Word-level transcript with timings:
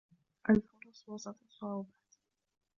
الفرص 0.49 1.03
وسط 1.09 1.35
الصعوبات 1.41 2.15